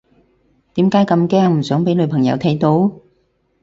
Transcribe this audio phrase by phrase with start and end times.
[0.73, 2.91] 點解咁驚唔想俾女朋友睇到？